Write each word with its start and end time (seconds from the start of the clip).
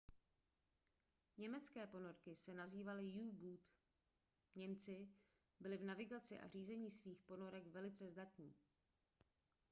německé 1.37 1.87
ponorky 1.87 2.35
se 2.35 2.53
nazývaly 2.53 3.13
u-boot 3.13 3.59
němci 4.55 5.07
byli 5.59 5.77
v 5.77 5.83
navigaci 5.83 6.39
a 6.39 6.47
řízení 6.47 6.91
svých 6.91 7.21
ponorek 7.23 7.67
velice 7.67 8.07
zdatní 8.09 8.53